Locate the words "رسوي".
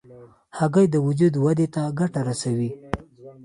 2.27-2.69